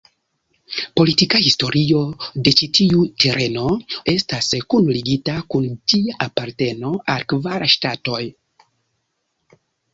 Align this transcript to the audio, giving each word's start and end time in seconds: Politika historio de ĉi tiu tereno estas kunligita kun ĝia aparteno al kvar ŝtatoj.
Politika 0.99 1.41
historio 1.47 1.99
de 2.47 2.53
ĉi 2.61 2.69
tiu 2.77 3.03
tereno 3.25 3.67
estas 4.15 4.49
kunligita 4.75 5.37
kun 5.55 5.69
ĝia 5.93 6.19
aparteno 6.31 6.97
al 7.17 7.31
kvar 7.35 7.71
ŝtatoj. 7.79 8.27